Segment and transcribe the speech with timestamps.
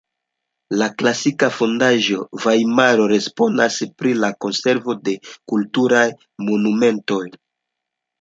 [0.81, 2.15] La klasika fondaĵo
[2.45, 5.13] Vajmaro responsas pri la konservo de
[5.53, 6.07] kulturaj
[6.49, 7.21] monumentoj.